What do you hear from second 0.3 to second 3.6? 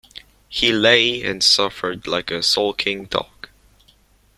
He lay and suffered like a sulking dog.